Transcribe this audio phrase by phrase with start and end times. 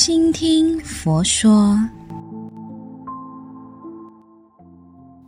[0.00, 1.76] 倾听佛说，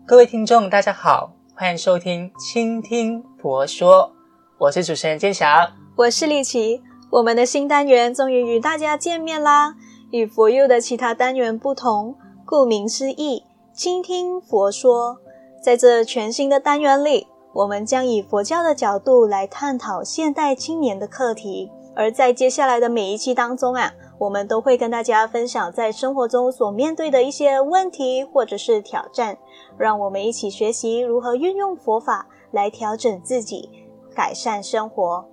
[0.07, 4.13] 各位听众，大家好，欢迎收听倾听佛说，
[4.59, 9.75] 我是主持人建祥，我是丽琪，我们的新单元终于与大家见面啦！
[10.13, 12.15] 与佛佑的其他单元不同，
[12.47, 13.43] 顾名思义，
[13.75, 15.19] 倾听佛说，
[15.61, 21.73] 在这全新的单元里，我们将以佛教的角度来探讨现代青年的课题。
[21.97, 29.39] 而在接下来的每一期当中啊，我们都会跟大家分享在生活中所面对的一些问题或者是挑战，
[29.79, 33.71] 让我们一起学习如何运用佛法来调整自己，
[34.15, 35.27] 改善生活。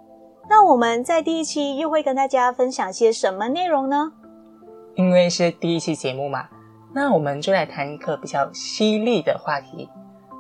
[0.50, 4.14] 那我们在第一期又会跟大家分享些什么内容呢？
[4.96, 6.48] 因为是第一期节目嘛，
[6.94, 9.90] 那我们就来谈一个比较犀利的话题。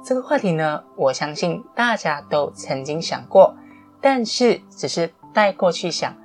[0.05, 3.53] 这个话题呢，我相信大家都曾经想过，
[4.01, 5.11] 但是只是。
[5.33, 6.15] 带过去想，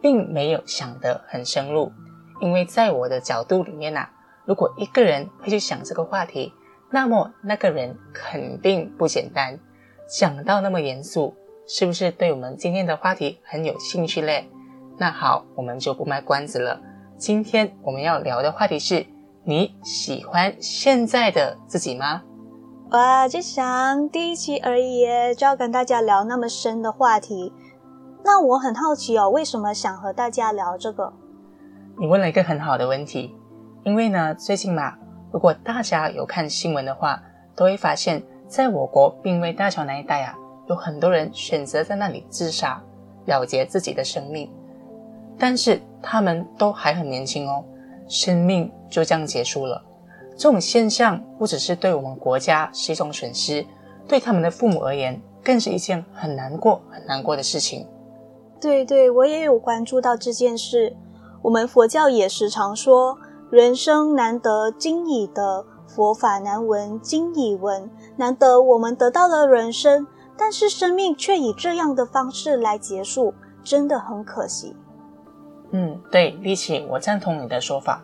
[0.00, 1.92] 并没有想得很深入，
[2.40, 4.10] 因为在我的角度里面啊，
[4.44, 6.52] 如果一个人会去想这个话题，
[6.90, 9.58] 那么那个人肯定不简单。
[10.08, 11.36] 讲到那么严肃，
[11.68, 14.50] 是不是对我们今天的话题很有兴趣嘞？
[14.98, 16.80] 那好，我们就不卖关子了。
[17.16, 19.06] 今天我们要聊的话题是：
[19.44, 22.22] 你喜欢现在的自己吗？
[22.90, 27.52] 哇，就想第一期而已，就要跟大家聊那么深的话题。
[28.22, 31.12] 那我很好奇哦，为什么想和大家聊这个？
[31.98, 33.34] 你问了一个很好的问题，
[33.82, 34.94] 因为呢，最近嘛，
[35.32, 37.22] 如果大家有看新闻的话，
[37.56, 40.34] 都会发现，在我国槟威大桥那一带啊，
[40.68, 42.82] 有很多人选择在那里自杀，
[43.24, 44.50] 了结自己的生命。
[45.38, 47.64] 但是他们都还很年轻哦，
[48.06, 49.82] 生命就这样结束了。
[50.36, 53.64] 这种现象不只是对我们国家是一种损失，
[54.06, 57.86] 对他们的父母而言，更是一件很难过、很难过的事情。
[58.60, 60.94] 对对，我也有关注到这件事。
[61.42, 63.18] 我们佛教也时常说，
[63.50, 67.90] 人生难得今已得，佛法难闻今已闻。
[68.16, 70.06] 难得我们得到了人生，
[70.36, 73.32] 但是生命却以这样的方式来结束，
[73.64, 74.76] 真的很可惜。
[75.70, 78.02] 嗯，对，丽琪，我赞同你的说法。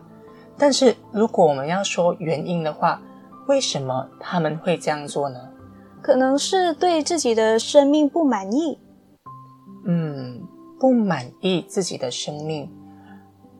[0.57, 2.99] 但是如果我们要说原因的话，
[3.45, 5.39] 为什么他们会这样做呢？
[6.01, 8.79] 可能是对自己的生命不满意。
[9.87, 10.45] 嗯，
[10.79, 12.69] 不满意自己的生命。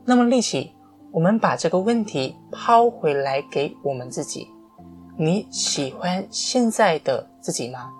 [0.04, 0.72] 那么，立起，
[1.10, 4.46] 我们把这个问题抛回来给我们自己：
[5.16, 7.90] 你喜欢现在的自己吗？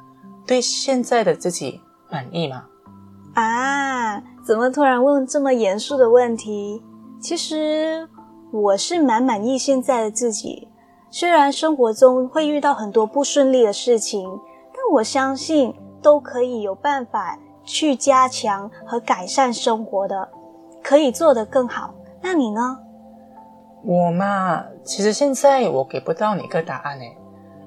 [0.47, 1.81] 对现在的自己
[2.11, 2.65] 满意吗？
[3.35, 6.83] 啊，怎么突然问这么严肃的问题？
[7.21, 8.09] 其实
[8.53, 10.69] 我是蛮满意现在的自己，
[11.11, 14.29] 虽然生活中会遇到很多不顺利的事情，
[14.73, 17.39] 但我相信都可以有办法。
[17.69, 20.29] 去加强和改善生活的，
[20.83, 21.95] 可以做得更好。
[22.23, 22.79] 那你呢？
[23.85, 27.17] 我嘛，其实现在我给不到你一个答案诶，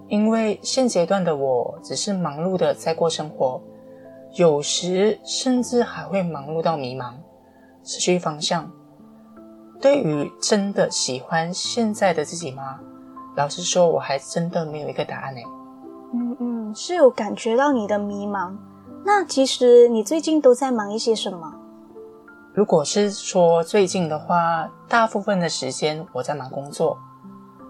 [0.09, 3.61] 因为现阶段的我只是忙碌的在过生活，
[4.34, 7.13] 有时甚至还会忙碌到迷茫，
[7.84, 8.69] 失去方向。
[9.79, 12.79] 对于真的喜欢现在的自己吗？
[13.38, 15.44] 老实说，我还真的没有一个答案诶。
[16.13, 18.53] 嗯嗯，是有感觉到你的迷茫。
[19.03, 21.53] 那其实你最近都在忙一些什么？
[22.53, 26.97] 如果是说最近的话，大部分的时间我在忙工作，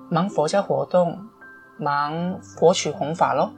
[0.10, 1.18] 忙佛教活动，
[1.78, 3.52] 忙佛曲弘法咯。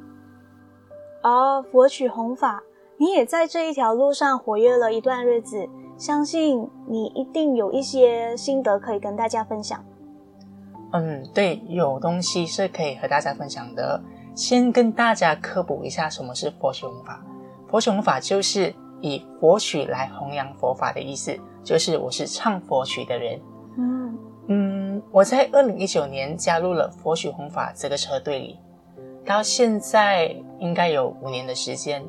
[1.24, 2.62] 哦，佛曲弘法，
[2.98, 5.68] 你也在这一条路上活跃了一段日子，
[5.98, 9.84] 相信你一定有一些心得可以跟大家分享。
[10.92, 14.02] 嗯，对，有东西是可以和大家分享的。
[14.36, 17.24] 先跟大家科普一下什么是佛曲弘法。
[17.74, 23.42] 佛曲弘法就是以佛曲来弘扬佛法的意思，就是我是唱佛曲的人。
[23.80, 24.18] 嗯
[24.48, 28.60] 嗯，我在二零一九年加入了佛曲弘法这个车队里，
[29.26, 32.06] 到现在应该有五年的时间。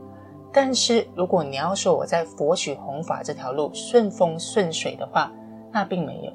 [0.53, 5.33] 但是如果你要说我在佛曲弘法这条路顺风顺水的话，
[5.73, 6.33] 那并没有。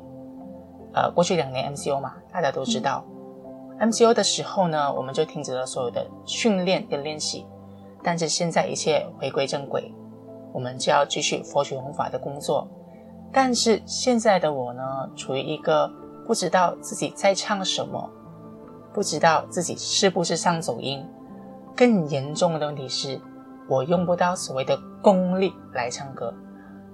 [0.96, 3.06] 呃，过去两年 MCO 嘛，大家都知道，
[3.78, 7.46] 嗯，MCO 的时候呢，我们就停止了所有的训练跟练习。
[8.04, 9.94] 但是现在一切回归正轨，
[10.54, 12.68] 我们就要继续佛学弘法的工作。
[13.32, 14.84] 但是现在的我呢，
[15.16, 15.92] 处于一个
[16.26, 18.10] 不知道自己在唱什么，
[18.94, 21.06] 不知道自己是不是上走音。
[21.76, 23.22] 更严重的问题是，
[23.70, 26.34] 我用不到所谓的功力来唱歌，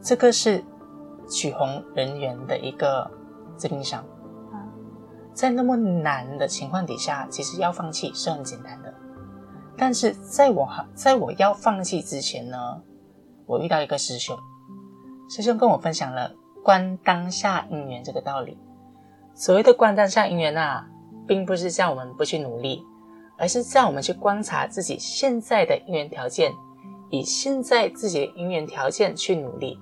[0.01, 0.63] 这个是
[1.29, 3.09] 曲红人员的一个
[3.57, 4.03] 致命伤。
[5.33, 8.93] 在那么难的情况底下，其实要放弃是很简单的。
[9.77, 12.81] 但是在我在我要放弃之前呢，
[13.45, 14.37] 我遇到一个师兄，
[15.29, 16.33] 师兄跟我分享了
[16.63, 18.57] 观当下因缘这个道理。
[19.33, 20.87] 所谓的观当下因缘啊，
[21.27, 22.83] 并不是叫我们不去努力，
[23.37, 26.53] 而是叫我们去观察自己现在的因缘条件，
[27.09, 29.77] 以现在自己的因缘条件去努力。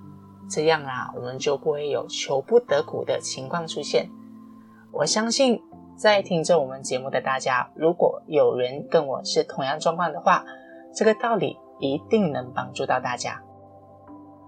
[0.49, 4.09] 这样啊，我们就不会有求不得苦的情况出现。
[4.91, 5.61] 我相信，
[5.95, 10.43] 在听着我们节目的大家，如果有人跟我是同样状况的话，
[10.93, 13.41] 这个道理一定能帮助到大家。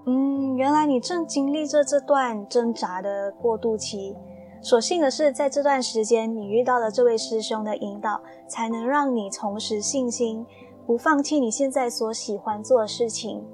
[0.05, 4.15] 嗯，原来你正经历着这段挣扎的过渡期。
[4.61, 10.43] 所幸的是，在这段时间，你遇到了这位师兄的引导，才能让你重拾信心，
[10.87, 13.45] 不放弃你现在所喜欢做的事情。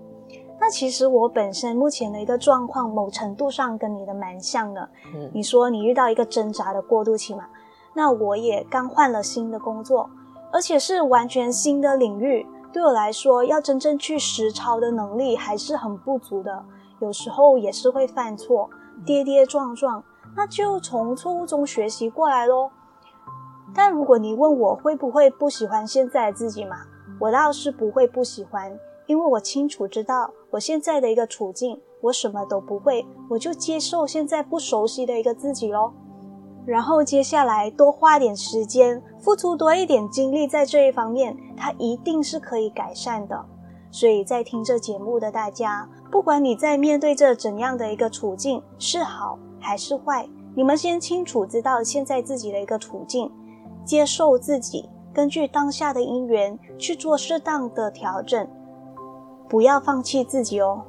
[0.57, 4.89] 那其实我本身目前的一个状况，某程度上跟你的蛮像的。
[5.13, 7.45] 嗯，你说你遇到一个挣扎的过渡期嘛？
[7.93, 10.09] 那我也刚换了新的工作，
[10.51, 16.63] 而且是完全新的领域，对我来说，要真正去实操的能力还是很不足的。
[16.99, 18.69] 有时候也是会犯错，
[19.05, 20.03] 跌跌撞撞，
[20.35, 22.71] 那就从错误中学习过来咯。
[23.73, 26.77] 但如果你问我会不会不喜欢现在的自己嘛？
[27.19, 28.77] 我倒是不会不喜欢。
[29.07, 35.93] 因为我清楚知道我现在的一个处境，我什么都不会，我就接受现在不熟悉的一个自己咯。
[36.65, 43.45] 然后接下来多花点时间，付出多一点精力在这一方面，它一定是可以改善的。
[43.89, 53.29] 所以在听这节目的大家，不管你在面对着怎样的一个处境，是好还是坏，你们先清楚知道现在自己的一个处境，
[53.83, 58.47] 接受自己，根据当下的因缘去做适当的调整。
[59.49, 60.85] 不要放弃自己哦。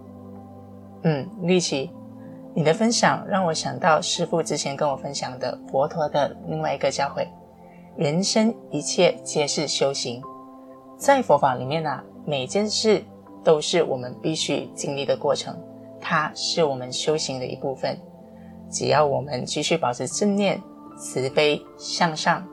[1.03, 1.91] 嗯，丽琪，
[2.55, 7.27] 你的分享让我想到师父之前跟我分享的佛陀的另外一个教诲：
[7.97, 10.23] 人生一切皆是修行。
[10.99, 13.03] 在佛法里面呢、每件事
[13.43, 15.57] 都是我们必须经历的过程，
[15.99, 17.99] 它是我们修行的一部分。
[18.71, 20.63] 只要我们继续保持正念、
[20.97, 22.47] 慈悲、向上，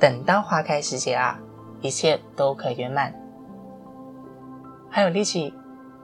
[0.00, 1.38] 等到花开时节啊，
[1.82, 3.14] 一切都可圆满。
[4.90, 5.52] 还有力气，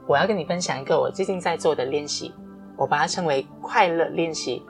[0.07, 2.33] 我要跟你分享一个我最近在做的练习，
[2.81, 4.63] 我把它称为快乐练习。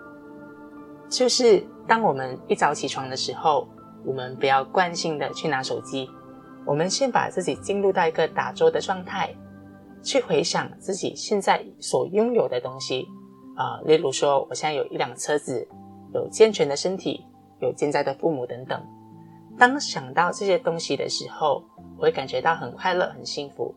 [1.08, 3.68] 就是当我们一早起床的时候，
[4.04, 6.10] 我们不要惯性的去拿手机，
[6.66, 9.32] 我们先把自己进入到一个打坐的状态，
[10.02, 13.06] 去回想自己现在所拥有的东西
[13.54, 15.68] 啊、例如说我现在有一辆车子，
[16.14, 17.24] 有健全的身体，
[17.60, 18.82] 有健在的父母等等。
[19.58, 21.62] 当想到这些东西的时候，
[21.98, 23.74] 我会感觉到很快乐，很幸福。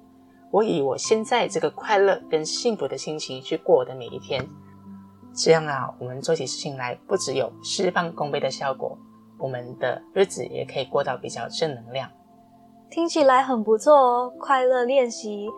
[0.54, 4.48] 我以我现在这个快乐跟幸福的心情去过我的每一天，
[5.34, 8.96] 这样啊，我们做起事情来不只有事半功倍的效果，
[9.40, 12.08] 我们的日子也可以过到比较正能量。
[12.92, 15.50] 听起来很不错哦，快乐练习，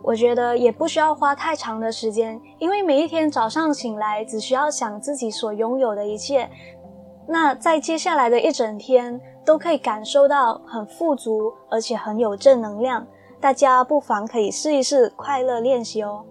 [0.00, 6.48] 我觉得也不需要花太长的时间，因为每一天早上醒来，只需要想自己所拥有的一切，
[7.26, 13.04] 那在接下来的一整天都可以感受到很富足，而且很有正能量。
[13.40, 16.24] 大家不妨可以试一试快乐练习哦。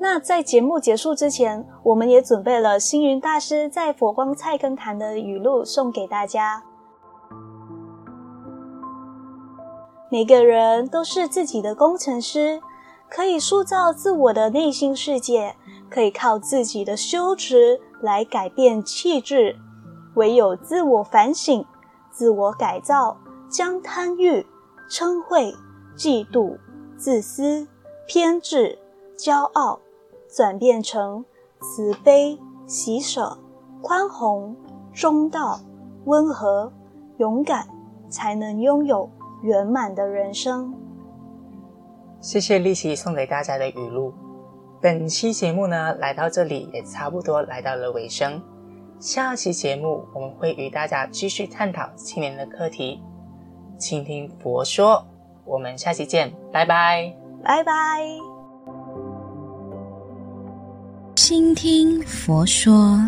[0.00, 6.62] 那在节目结束之前，我们也准备了星云大师在佛光菜根谭的语录送给大家。
[10.10, 12.62] 每个人都是自己的工程师，
[13.10, 15.54] 可以塑造自我的内心世界，
[15.90, 19.56] 可以靠自己的修持来改变气质。
[20.14, 21.64] 唯有自我反省、
[22.10, 24.44] 自我改造，将贪欲、
[24.90, 25.52] 嗔恚。
[26.00, 26.56] 嫉妒、
[26.96, 27.68] 自私、
[28.06, 28.78] 偏执、
[29.18, 29.80] 骄傲，
[30.34, 31.22] 转变成
[31.60, 33.36] 慈悲、喜舍、
[33.82, 34.56] 宽宏、
[34.94, 35.60] 中道、
[36.06, 36.72] 温和、
[37.18, 37.68] 勇敢，
[38.08, 39.10] 才能拥有
[39.42, 40.74] 圆满的人生。
[42.18, 44.14] 谢谢丽琪送给大家的语录。
[44.80, 48.42] 本期节目呢，来到这里也差不多来到了尾声。
[48.98, 53.02] 下期节目我们会与大家继续探讨青年的课题，
[53.76, 55.04] 倾听佛说。
[55.44, 57.72] 我们下期见，拜拜，拜拜。
[61.16, 62.98] 倾听佛说。